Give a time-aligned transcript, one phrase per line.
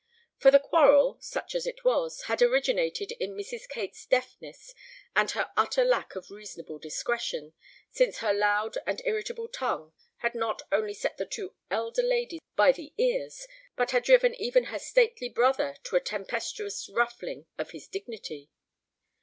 [0.39, 3.69] For the quarrel, such as it was, had originated in Mrs.
[3.69, 4.73] Kate's deafness
[5.15, 7.53] and her utter lack of reasonable discretion,
[7.91, 12.71] since her loud and irritable tongue had not only set the two elder ladies by
[12.71, 13.45] the ears,
[13.75, 18.49] but had driven even her stately brother to a tempestuous ruffling of his dignity.